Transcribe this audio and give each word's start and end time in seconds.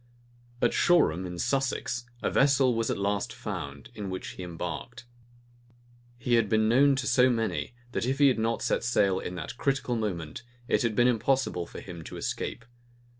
At 0.63 0.73
Shoreham, 0.73 1.27
in 1.27 1.37
Sussex, 1.37 2.07
a 2.23 2.31
vessel 2.31 2.73
was 2.73 2.89
at 2.89 2.97
last 2.97 3.31
found, 3.31 3.91
in 3.93 4.09
which 4.09 4.29
he 4.29 4.41
embarked. 4.41 5.05
He 6.17 6.33
had 6.33 6.49
been 6.49 6.67
known 6.67 6.95
to 6.95 7.05
so 7.05 7.29
many, 7.29 7.75
that 7.91 8.07
if 8.07 8.17
he 8.17 8.27
had 8.27 8.39
not 8.39 8.63
set 8.63 8.83
sail 8.83 9.19
in 9.19 9.35
that 9.35 9.57
critical 9.57 9.95
moment, 9.95 10.41
it 10.67 10.81
had 10.81 10.95
been 10.95 11.07
impossible 11.07 11.67
for 11.67 11.81
him 11.81 12.03
to 12.05 12.17
escape. 12.17 12.65